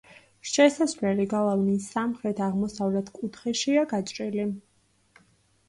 [0.51, 4.51] შესასვლელი გალავნის სამხრეთ-აღმოსავლეთ კუთხეშია გაჭრილი.